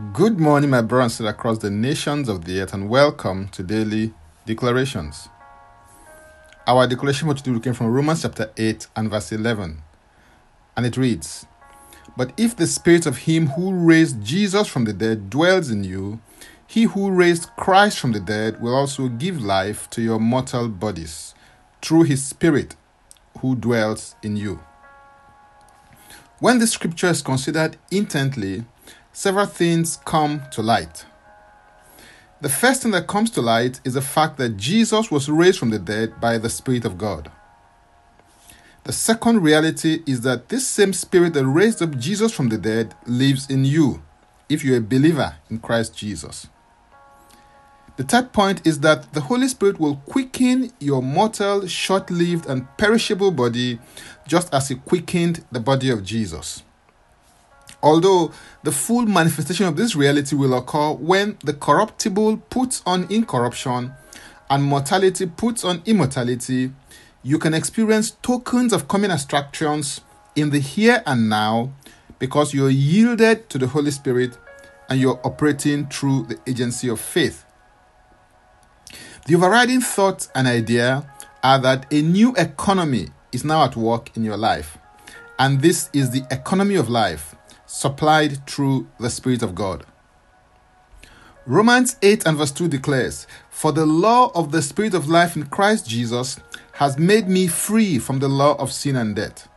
Good 0.00 0.40
morning, 0.40 0.70
my 0.70 0.80
brothers 0.80 1.20
across 1.20 1.58
the 1.58 1.70
nations 1.70 2.30
of 2.30 2.46
the 2.46 2.62
earth, 2.62 2.72
and 2.72 2.88
welcome 2.88 3.48
to 3.48 3.62
Daily 3.62 4.14
Declarations. 4.46 5.28
Our 6.66 6.86
declaration 6.86 7.28
for 7.28 7.34
today 7.34 7.60
came 7.60 7.74
from 7.74 7.92
Romans 7.92 8.22
chapter 8.22 8.50
8 8.56 8.86
and 8.96 9.10
verse 9.10 9.30
11, 9.30 9.82
and 10.74 10.86
it 10.86 10.96
reads 10.96 11.44
But 12.16 12.32
if 12.38 12.56
the 12.56 12.66
spirit 12.66 13.04
of 13.04 13.18
him 13.18 13.48
who 13.48 13.74
raised 13.74 14.24
Jesus 14.24 14.68
from 14.68 14.86
the 14.86 14.94
dead 14.94 15.28
dwells 15.28 15.70
in 15.70 15.84
you, 15.84 16.22
he 16.66 16.84
who 16.84 17.10
raised 17.10 17.50
Christ 17.56 17.98
from 17.98 18.12
the 18.12 18.20
dead 18.20 18.62
will 18.62 18.74
also 18.74 19.08
give 19.08 19.42
life 19.42 19.90
to 19.90 20.00
your 20.00 20.18
mortal 20.18 20.68
bodies 20.68 21.34
through 21.82 22.04
his 22.04 22.24
spirit 22.24 22.74
who 23.40 23.54
dwells 23.54 24.14
in 24.22 24.38
you. 24.38 24.60
When 26.38 26.58
this 26.58 26.72
scripture 26.72 27.08
is 27.08 27.20
considered 27.20 27.76
intently, 27.90 28.64
several 29.12 29.46
things 29.46 29.98
come 30.04 30.42
to 30.52 30.62
light. 30.62 31.04
The 32.40 32.48
first 32.48 32.82
thing 32.82 32.92
that 32.92 33.06
comes 33.06 33.30
to 33.32 33.42
light 33.42 33.80
is 33.84 33.94
the 33.94 34.00
fact 34.00 34.38
that 34.38 34.56
Jesus 34.56 35.10
was 35.10 35.28
raised 35.28 35.58
from 35.58 35.70
the 35.70 35.78
dead 35.78 36.20
by 36.20 36.38
the 36.38 36.48
Spirit 36.48 36.84
of 36.84 36.96
God. 36.96 37.30
The 38.84 38.92
second 38.92 39.42
reality 39.42 40.02
is 40.06 40.22
that 40.22 40.48
this 40.48 40.66
same 40.66 40.94
Spirit 40.94 41.34
that 41.34 41.46
raised 41.46 41.82
up 41.82 41.98
Jesus 41.98 42.32
from 42.32 42.48
the 42.48 42.56
dead 42.56 42.94
lives 43.06 43.50
in 43.50 43.64
you 43.66 44.02
if 44.48 44.64
you're 44.64 44.78
a 44.78 44.80
believer 44.80 45.36
in 45.50 45.58
Christ 45.58 45.96
Jesus. 45.96 46.48
The 47.98 48.04
third 48.04 48.32
point 48.32 48.66
is 48.66 48.80
that 48.80 49.12
the 49.12 49.20
Holy 49.20 49.46
Spirit 49.48 49.78
will 49.78 49.96
quicken 49.96 50.72
your 50.80 51.02
mortal, 51.02 51.66
short 51.66 52.10
lived, 52.10 52.46
and 52.46 52.66
perishable 52.78 53.30
body 53.30 53.78
just 54.26 54.52
as 54.54 54.68
He 54.68 54.76
quickened 54.76 55.44
the 55.52 55.60
body 55.60 55.90
of 55.90 56.02
Jesus. 56.02 56.62
Although 57.82 58.32
the 58.62 58.72
full 58.72 59.06
manifestation 59.06 59.66
of 59.66 59.76
this 59.76 59.96
reality 59.96 60.36
will 60.36 60.54
occur 60.54 60.92
when 60.92 61.38
the 61.44 61.54
corruptible 61.54 62.38
puts 62.50 62.82
on 62.84 63.06
incorruption 63.10 63.92
and 64.50 64.64
mortality 64.64 65.26
puts 65.26 65.64
on 65.64 65.82
immortality, 65.86 66.72
you 67.22 67.38
can 67.38 67.54
experience 67.54 68.12
tokens 68.22 68.72
of 68.72 68.88
coming 68.88 69.10
attractions 69.10 70.02
in 70.36 70.50
the 70.50 70.58
here 70.58 71.02
and 71.06 71.28
now 71.28 71.72
because 72.18 72.52
you're 72.52 72.70
yielded 72.70 73.48
to 73.48 73.58
the 73.58 73.66
Holy 73.66 73.90
Spirit 73.90 74.36
and 74.88 75.00
you're 75.00 75.20
operating 75.24 75.86
through 75.86 76.26
the 76.26 76.38
agency 76.46 76.88
of 76.88 77.00
faith. 77.00 77.44
The 79.26 79.36
overriding 79.36 79.80
thought 79.80 80.28
and 80.34 80.46
idea 80.46 81.10
are 81.42 81.58
that 81.60 81.86
a 81.92 82.02
new 82.02 82.34
economy 82.36 83.08
is 83.32 83.44
now 83.44 83.64
at 83.64 83.76
work 83.76 84.14
in 84.16 84.24
your 84.24 84.36
life, 84.36 84.76
and 85.38 85.62
this 85.62 85.88
is 85.92 86.10
the 86.10 86.24
economy 86.30 86.74
of 86.74 86.88
life 86.88 87.34
supplied 87.70 88.44
through 88.48 88.88
the 88.98 89.08
Spirit 89.08 89.44
of 89.44 89.54
God. 89.54 89.86
Romans 91.46 91.96
8 92.02 92.26
and 92.26 92.36
verse 92.36 92.50
2 92.50 92.66
declares, 92.66 93.28
For 93.48 93.70
the 93.70 93.86
law 93.86 94.32
of 94.34 94.50
the 94.50 94.60
Spirit 94.60 94.92
of 94.92 95.08
life 95.08 95.36
in 95.36 95.46
Christ 95.46 95.88
Jesus 95.88 96.40
has 96.72 96.98
made 96.98 97.28
me 97.28 97.46
free 97.46 98.00
from 98.00 98.18
the 98.18 98.28
law 98.28 98.56
of 98.56 98.72
sin 98.72 98.96
and 98.96 99.14
death. 99.14 99.48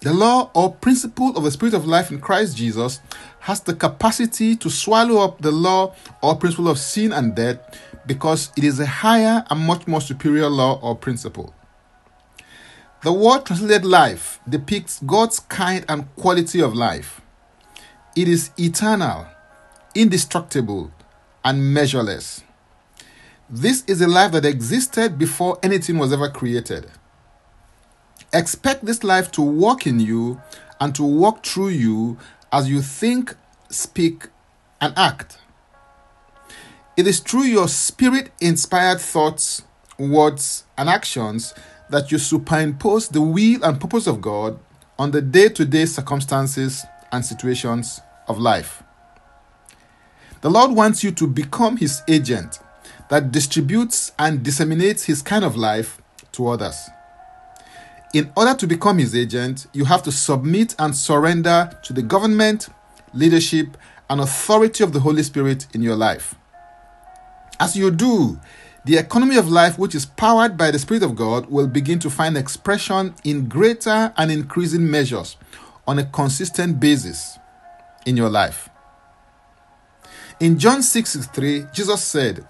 The 0.00 0.12
law 0.12 0.50
or 0.54 0.74
principle 0.74 1.36
of 1.36 1.44
the 1.44 1.52
Spirit 1.52 1.74
of 1.74 1.86
life 1.86 2.10
in 2.10 2.20
Christ 2.20 2.56
Jesus 2.56 2.98
has 3.40 3.60
the 3.60 3.74
capacity 3.74 4.56
to 4.56 4.68
swallow 4.68 5.22
up 5.22 5.40
the 5.40 5.52
law 5.52 5.94
or 6.20 6.34
principle 6.34 6.68
of 6.68 6.78
sin 6.78 7.12
and 7.12 7.36
death 7.36 7.58
because 8.06 8.50
it 8.56 8.64
is 8.64 8.80
a 8.80 8.86
higher 8.86 9.44
and 9.48 9.60
much 9.60 9.86
more 9.86 10.00
superior 10.00 10.48
law 10.48 10.80
or 10.82 10.96
principle. 10.96 11.54
The 13.02 13.12
word 13.12 13.44
translated 13.44 13.84
life 13.84 14.38
depicts 14.48 15.00
God's 15.04 15.40
kind 15.40 15.84
and 15.88 16.14
quality 16.14 16.62
of 16.62 16.72
life. 16.72 17.20
It 18.14 18.28
is 18.28 18.50
eternal, 18.56 19.26
indestructible, 19.92 20.92
and 21.44 21.74
measureless. 21.74 22.44
This 23.50 23.82
is 23.88 24.00
a 24.00 24.06
life 24.06 24.30
that 24.32 24.44
existed 24.44 25.18
before 25.18 25.58
anything 25.64 25.98
was 25.98 26.12
ever 26.12 26.28
created. 26.28 26.92
Expect 28.32 28.84
this 28.84 29.02
life 29.02 29.32
to 29.32 29.42
walk 29.42 29.84
in 29.84 29.98
you 29.98 30.40
and 30.80 30.94
to 30.94 31.02
walk 31.02 31.44
through 31.44 31.70
you 31.70 32.18
as 32.52 32.70
you 32.70 32.80
think, 32.82 33.34
speak, 33.68 34.28
and 34.80 34.94
act. 34.96 35.38
It 36.96 37.08
is 37.08 37.18
through 37.18 37.44
your 37.44 37.66
spirit 37.66 38.30
inspired 38.40 39.00
thoughts, 39.00 39.62
words, 39.98 40.64
and 40.78 40.88
actions 40.88 41.52
that 41.92 42.10
you 42.10 42.18
superimpose 42.18 43.08
the 43.08 43.20
will 43.20 43.62
and 43.62 43.78
purpose 43.80 44.06
of 44.06 44.22
God 44.22 44.58
on 44.98 45.10
the 45.10 45.20
day 45.20 45.50
to 45.50 45.64
day 45.64 45.84
circumstances 45.84 46.84
and 47.12 47.24
situations 47.24 48.00
of 48.26 48.38
life. 48.38 48.82
The 50.40 50.50
Lord 50.50 50.72
wants 50.72 51.04
you 51.04 51.12
to 51.12 51.26
become 51.26 51.76
His 51.76 52.02
agent 52.08 52.60
that 53.10 53.30
distributes 53.30 54.12
and 54.18 54.42
disseminates 54.42 55.04
His 55.04 55.20
kind 55.20 55.44
of 55.44 55.54
life 55.54 56.00
to 56.32 56.48
others. 56.48 56.88
In 58.14 58.32
order 58.36 58.54
to 58.54 58.66
become 58.66 58.98
His 58.98 59.14
agent, 59.14 59.66
you 59.74 59.84
have 59.84 60.02
to 60.04 60.12
submit 60.12 60.74
and 60.78 60.96
surrender 60.96 61.78
to 61.82 61.92
the 61.92 62.02
government, 62.02 62.70
leadership, 63.12 63.76
and 64.08 64.18
authority 64.18 64.82
of 64.82 64.94
the 64.94 65.00
Holy 65.00 65.22
Spirit 65.22 65.66
in 65.74 65.82
your 65.82 65.96
life. 65.96 66.34
As 67.60 67.76
you 67.76 67.90
do, 67.90 68.40
the 68.84 68.96
economy 68.96 69.36
of 69.36 69.48
life, 69.48 69.78
which 69.78 69.94
is 69.94 70.06
powered 70.06 70.56
by 70.56 70.72
the 70.72 70.78
Spirit 70.78 71.04
of 71.04 71.14
God, 71.14 71.46
will 71.46 71.68
begin 71.68 72.00
to 72.00 72.10
find 72.10 72.36
expression 72.36 73.14
in 73.22 73.48
greater 73.48 74.12
and 74.16 74.32
increasing 74.32 74.90
measures 74.90 75.36
on 75.86 76.00
a 76.00 76.04
consistent 76.04 76.80
basis 76.80 77.38
in 78.06 78.16
your 78.16 78.28
life. 78.28 78.68
In 80.40 80.58
John 80.58 80.82
6 80.82 81.26
3, 81.26 81.66
Jesus 81.72 82.02
said, 82.02 82.44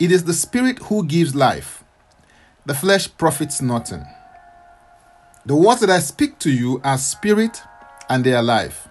It 0.00 0.10
is 0.10 0.24
the 0.24 0.32
Spirit 0.32 0.80
who 0.80 1.06
gives 1.06 1.36
life, 1.36 1.84
the 2.64 2.74
flesh 2.74 3.08
profits 3.16 3.62
nothing. 3.62 4.04
The 5.44 5.54
words 5.54 5.80
that 5.82 5.90
I 5.90 6.00
speak 6.00 6.40
to 6.40 6.50
you 6.50 6.80
are 6.82 6.98
spirit 6.98 7.62
and 8.08 8.24
they 8.24 8.32
are 8.32 8.42
life. 8.42 8.88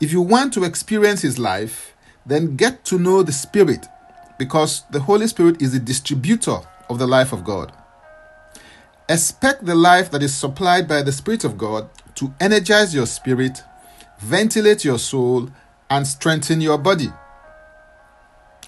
If 0.00 0.12
you 0.12 0.22
want 0.22 0.54
to 0.54 0.64
experience 0.64 1.20
His 1.20 1.38
life, 1.38 1.94
then 2.24 2.56
get 2.56 2.84
to 2.86 2.98
know 2.98 3.22
the 3.22 3.32
Spirit 3.32 3.86
because 4.38 4.84
the 4.90 5.00
Holy 5.00 5.26
Spirit 5.26 5.60
is 5.60 5.72
the 5.72 5.80
distributor 5.80 6.58
of 6.88 6.98
the 6.98 7.06
life 7.06 7.32
of 7.32 7.44
God. 7.44 7.72
Expect 9.08 9.64
the 9.64 9.74
life 9.74 10.10
that 10.10 10.22
is 10.22 10.34
supplied 10.34 10.86
by 10.86 11.02
the 11.02 11.12
Spirit 11.12 11.44
of 11.44 11.58
God 11.58 11.88
to 12.14 12.32
energize 12.40 12.94
your 12.94 13.06
spirit, 13.06 13.62
ventilate 14.18 14.84
your 14.84 14.98
soul, 14.98 15.48
and 15.90 16.06
strengthen 16.06 16.60
your 16.60 16.78
body. 16.78 17.08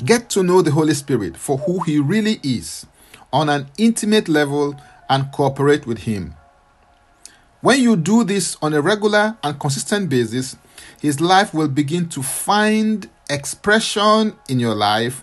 Get 0.04 0.30
to 0.30 0.42
know 0.42 0.62
the 0.62 0.70
Holy 0.70 0.94
Spirit 0.94 1.36
for 1.36 1.58
who 1.58 1.80
He 1.80 1.98
really 1.98 2.40
is 2.42 2.86
on 3.32 3.48
an 3.48 3.68
intimate 3.76 4.28
level 4.28 4.74
and 5.08 5.30
cooperate 5.32 5.86
with 5.86 5.98
Him. 5.98 6.34
When 7.60 7.80
you 7.80 7.96
do 7.96 8.24
this 8.24 8.56
on 8.62 8.72
a 8.72 8.80
regular 8.80 9.36
and 9.42 9.60
consistent 9.60 10.08
basis, 10.08 10.56
His 11.00 11.20
life 11.20 11.52
will 11.52 11.68
begin 11.68 12.08
to 12.10 12.22
find 12.22 13.08
expression 13.28 14.34
in 14.48 14.58
your 14.58 14.74
life 14.74 15.22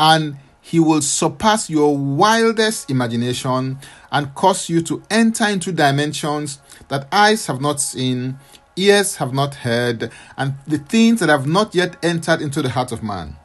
and 0.00 0.38
he 0.62 0.80
will 0.80 1.02
surpass 1.02 1.68
your 1.68 1.94
wildest 1.96 2.90
imagination 2.90 3.78
and 4.10 4.34
cause 4.34 4.70
you 4.70 4.80
to 4.80 5.02
enter 5.10 5.44
into 5.46 5.72
dimensions 5.72 6.58
that 6.88 7.06
eyes 7.12 7.46
have 7.46 7.60
not 7.60 7.80
seen, 7.82 8.38
ears 8.76 9.16
have 9.16 9.34
not 9.34 9.56
heard, 9.56 10.10
and 10.38 10.54
the 10.66 10.78
things 10.78 11.20
that 11.20 11.28
have 11.28 11.46
not 11.46 11.74
yet 11.74 12.02
entered 12.02 12.40
into 12.40 12.62
the 12.62 12.70
heart 12.70 12.92
of 12.92 13.02
man. 13.02 13.36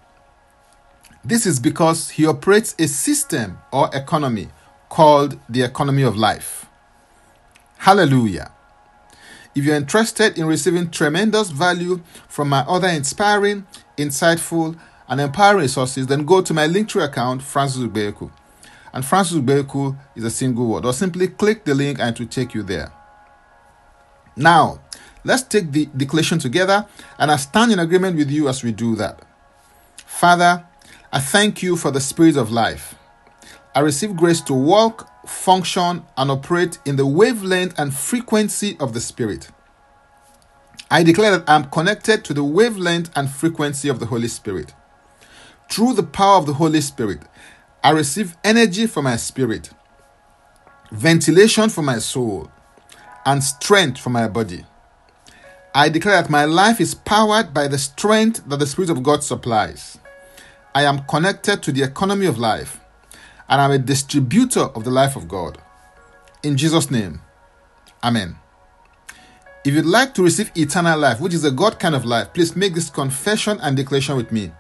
This 1.26 1.46
is 1.46 1.60
because 1.60 2.12
he 2.12 2.26
operates 2.26 2.74
a 2.80 2.88
system 2.88 3.58
or 3.74 3.90
economy 3.94 4.48
called 4.88 5.38
the 5.50 5.64
economy 5.64 6.04
of 6.04 6.16
life. 6.16 6.68
Hallelujah. 7.80 8.52
If 9.54 9.66
you're 9.66 9.76
interested 9.76 10.38
in 10.38 10.46
receiving 10.46 10.90
tremendous 10.90 11.50
value 11.50 12.02
from 12.30 12.48
my 12.48 12.60
other 12.62 12.88
inspiring, 12.88 13.68
insightful, 13.98 14.78
and 15.08 15.22
empowering 15.22 15.62
resources, 15.62 16.08
then 16.08 16.26
go 16.26 16.42
to 16.42 16.54
my 16.54 16.68
Linktree 16.68 17.04
account, 17.04 17.42
Francis 17.42 17.82
Ubeku. 17.82 18.32
And 18.94 19.06
Francis 19.06 19.38
Ubeku 19.38 19.98
is 20.16 20.24
a 20.24 20.32
single 20.32 20.68
word, 20.68 20.86
or 20.86 20.94
simply 20.94 21.28
click 21.28 21.66
the 21.66 21.76
link 21.76 22.00
and 22.00 22.16
it 22.16 22.20
will 22.20 22.28
take 22.28 22.54
you 22.54 22.64
there. 22.64 22.92
Now, 24.36 24.82
let's 25.24 25.44
take 25.44 25.72
the 25.72 25.86
declaration 25.86 26.40
together, 26.40 26.86
and 27.20 27.32
I 27.32 27.36
stand 27.38 27.72
in 27.72 27.80
agreement 27.80 28.18
with 28.18 28.32
you 28.32 28.48
as 28.50 28.64
we 28.64 28.72
do 28.72 28.96
that. 28.96 29.22
Father, 30.06 30.66
I 31.12 31.20
thank 31.20 31.62
you 31.62 31.78
for 31.78 31.92
the 31.92 32.02
spirit 32.02 32.38
of 32.38 32.52
life. 32.52 32.96
I 33.76 33.82
receive 33.82 34.16
grace 34.16 34.40
to 34.42 34.54
walk, 34.54 35.10
function, 35.28 36.04
and 36.16 36.32
operate 36.32 36.80
in 36.86 36.96
the 36.96 37.06
wavelength 37.06 37.78
and 37.78 37.94
frequency 37.94 38.78
of 38.80 38.94
the 38.94 39.02
Spirit. 39.02 39.50
I 40.90 41.04
declare 41.04 41.32
that 41.32 41.50
I 41.50 41.56
am 41.56 41.70
connected 41.70 42.24
to 42.24 42.34
the 42.34 42.44
wavelength 42.44 43.12
and 43.18 43.30
frequency 43.30 43.90
of 43.90 44.00
the 44.00 44.06
Holy 44.06 44.30
Spirit. 44.30 44.74
Through 45.70 45.94
the 45.94 46.04
power 46.04 46.38
of 46.38 46.46
the 46.46 46.54
Holy 46.54 46.82
Spirit, 46.82 47.22
I 47.84 47.92
receive 47.92 48.38
energy 48.44 48.88
for 48.88 49.02
my 49.02 49.16
spirit, 49.16 49.70
ventilation 50.92 51.70
for 51.70 51.82
my 51.82 52.00
soul, 52.00 52.52
and 53.26 53.44
strength 53.44 54.00
for 54.00 54.10
my 54.10 54.28
body. 54.28 54.66
I 55.74 55.90
declare 55.90 56.22
that 56.22 56.30
my 56.30 56.46
life 56.46 56.80
is 56.80 56.96
powered 56.96 57.54
by 57.54 57.68
the 57.68 57.78
strength 57.78 58.48
that 58.48 58.60
the 58.60 58.68
Spirit 58.68 58.90
of 58.90 59.04
God 59.04 59.24
supplies. 59.24 59.98
I 60.74 60.84
am 60.84 61.06
connected 61.06 61.62
to 61.64 61.72
the 61.72 61.84
economy 61.84 62.26
of 62.26 62.38
life, 62.38 62.80
and 63.50 63.62
I'm 63.62 63.72
a 63.72 63.78
distributor 63.78 64.62
of 64.62 64.84
the 64.84 64.92
life 64.92 65.16
of 65.16 65.28
God. 65.28 65.58
In 66.44 66.58
Jesus' 66.58 66.90
name, 66.90 67.22
Amen. 68.04 68.38
If 69.66 69.74
you'd 69.74 69.86
like 69.86 70.14
to 70.14 70.24
receive 70.24 70.52
eternal 70.56 71.00
life, 71.00 71.20
which 71.20 71.34
is 71.34 71.44
a 71.44 71.50
God 71.50 71.80
kind 71.80 71.96
of 71.96 72.06
life, 72.06 72.34
please 72.34 72.56
make 72.56 72.76
this 72.76 72.92
confession 72.92 73.60
and 73.62 73.76
declaration 73.76 74.16
with 74.16 74.32
me. 74.32 74.52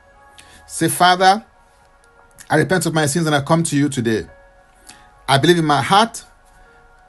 Say, 0.67 0.89
Father, 0.89 1.45
I 2.49 2.57
repent 2.57 2.85
of 2.85 2.93
my 2.93 3.05
sins 3.05 3.25
and 3.25 3.35
I 3.35 3.41
come 3.41 3.63
to 3.63 3.77
you 3.77 3.89
today. 3.89 4.27
I 5.27 5.37
believe 5.37 5.57
in 5.57 5.65
my 5.65 5.81
heart. 5.81 6.23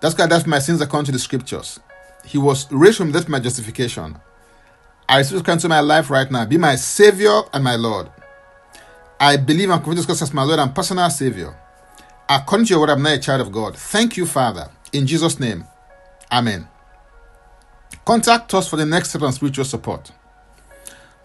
That's 0.00 0.14
God 0.14 0.30
for 0.42 0.48
my 0.48 0.58
sins 0.58 0.80
according 0.80 1.06
to 1.06 1.12
the 1.12 1.18
scriptures. 1.18 1.80
He 2.24 2.38
was 2.38 2.70
raised 2.72 2.98
from 2.98 3.12
death 3.12 3.28
my 3.28 3.40
justification. 3.40 4.18
I 5.08 5.18
receive 5.18 5.44
Christ 5.44 5.64
into 5.64 5.68
my 5.68 5.80
life 5.80 6.10
right 6.10 6.30
now. 6.30 6.44
Be 6.44 6.58
my 6.58 6.74
Savior 6.74 7.42
and 7.52 7.62
my 7.62 7.76
Lord. 7.76 8.10
I 9.20 9.36
believe 9.36 9.70
and 9.70 9.82
confess 9.82 10.04
Christ 10.04 10.22
as 10.22 10.34
my 10.34 10.42
Lord 10.42 10.58
and 10.58 10.74
personal 10.74 11.08
Savior. 11.10 11.56
According 12.28 12.66
to 12.66 12.70
your 12.70 12.80
word, 12.80 12.90
I'm 12.90 13.02
now 13.02 13.14
a 13.14 13.18
child 13.18 13.40
of 13.40 13.52
God. 13.52 13.76
Thank 13.76 14.16
you, 14.16 14.26
Father. 14.26 14.68
In 14.92 15.06
Jesus' 15.06 15.38
name. 15.38 15.64
Amen. 16.30 16.68
Contact 18.04 18.52
us 18.54 18.68
for 18.68 18.76
the 18.76 18.86
next 18.86 19.10
step 19.10 19.22
on 19.22 19.32
spiritual 19.32 19.64
support. 19.64 20.10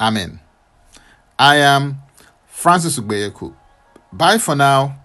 Amen. 0.00 0.40
I 1.38 1.56
am 1.56 1.98
Francis 2.46 2.98
Ugbeyeku. 2.98 3.54
Bye 4.12 4.38
for 4.38 4.54
now 4.54 4.96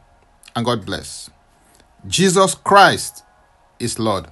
and 0.55 0.65
God 0.65 0.85
bless. 0.85 1.29
Jesus 2.07 2.55
Christ 2.55 3.23
is 3.79 3.99
Lord. 3.99 4.27